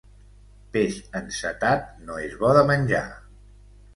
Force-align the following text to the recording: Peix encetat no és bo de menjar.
Peix 0.77 0.95
encetat 1.19 1.85
no 2.07 2.17
és 2.23 2.33
bo 2.41 2.51
de 2.61 2.65
menjar. 2.71 3.05